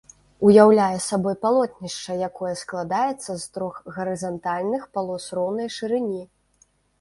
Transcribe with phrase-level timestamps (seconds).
[0.47, 6.23] Уяўляе сабой палотнішча, якое складаецца з трох гарызантальных палос роўнай шырыні.